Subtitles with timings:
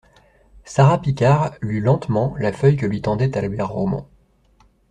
[0.65, 4.07] Sara Picard lut lentement la feuille que lui tendait Albert Roman.